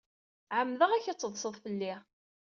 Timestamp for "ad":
1.07-1.17